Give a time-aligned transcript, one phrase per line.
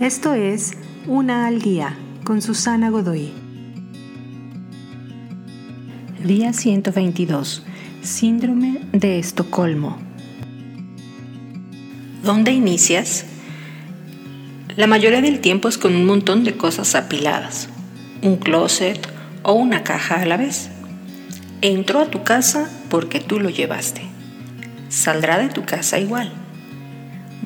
[0.00, 0.74] Esto es
[1.06, 3.32] Una al Día con Susana Godoy.
[6.22, 7.64] Día 122.
[8.02, 9.96] Síndrome de Estocolmo.
[12.22, 13.24] ¿Dónde inicias?
[14.76, 17.70] La mayoría del tiempo es con un montón de cosas apiladas,
[18.20, 19.00] un closet
[19.44, 20.68] o una caja a la vez.
[21.62, 24.02] Entró a tu casa porque tú lo llevaste.
[24.90, 26.30] Saldrá de tu casa igual.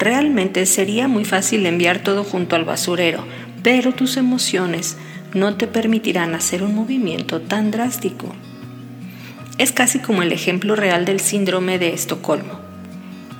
[0.00, 3.22] Realmente sería muy fácil enviar todo junto al basurero,
[3.62, 4.96] pero tus emociones
[5.34, 8.34] no te permitirán hacer un movimiento tan drástico.
[9.58, 12.60] Es casi como el ejemplo real del síndrome de Estocolmo.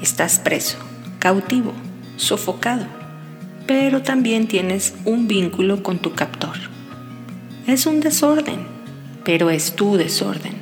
[0.03, 0.77] Estás preso,
[1.19, 1.73] cautivo,
[2.17, 2.85] sofocado,
[3.67, 6.59] pero también tienes un vínculo con tu captor.
[7.67, 8.67] Es un desorden,
[9.25, 10.53] pero es tu desorden.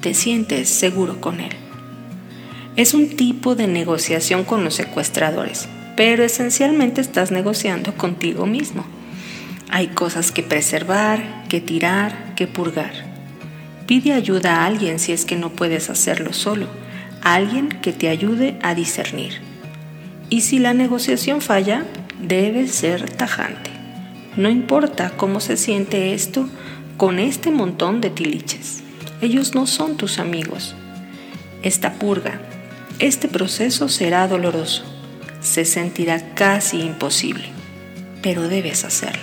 [0.00, 1.67] Te sientes seguro con él.
[2.78, 8.84] Es un tipo de negociación con los secuestradores, pero esencialmente estás negociando contigo mismo.
[9.68, 12.92] Hay cosas que preservar, que tirar, que purgar.
[13.88, 16.68] Pide ayuda a alguien si es que no puedes hacerlo solo,
[17.20, 19.40] alguien que te ayude a discernir.
[20.30, 21.84] Y si la negociación falla,
[22.22, 23.70] debes ser tajante.
[24.36, 26.48] No importa cómo se siente esto
[26.96, 28.84] con este montón de tiliches.
[29.20, 30.76] Ellos no son tus amigos.
[31.64, 32.40] Esta purga,
[32.98, 34.82] este proceso será doloroso,
[35.40, 37.44] se sentirá casi imposible,
[38.22, 39.22] pero debes hacerlo.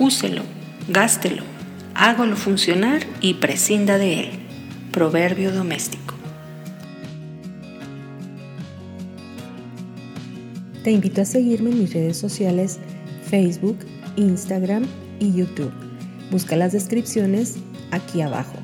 [0.00, 0.42] Úselo,
[0.88, 1.44] gástelo,
[1.94, 4.30] hágalo funcionar y prescinda de él.
[4.90, 6.14] Proverbio doméstico.
[10.82, 12.78] Te invito a seguirme en mis redes sociales
[13.30, 13.78] Facebook,
[14.16, 14.84] Instagram
[15.20, 15.72] y YouTube.
[16.30, 17.56] Busca las descripciones
[17.90, 18.63] aquí abajo.